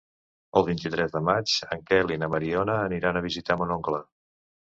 [0.61, 4.03] El vint-i-tres de maig en Quel i na Mariona aniran a visitar mon oncle.